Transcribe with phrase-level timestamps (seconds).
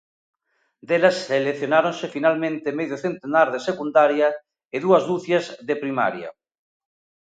[0.87, 4.27] Delas seleccionáronse finalmente medio centenar de Secundaria
[4.75, 6.29] e dúas ducias de Primaria.